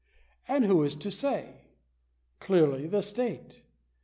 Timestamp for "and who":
0.47-0.81